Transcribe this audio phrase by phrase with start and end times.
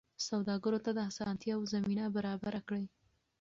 [0.27, 2.85] سوداګرو ته د اسانتیاوو زمینه برابره کړئ.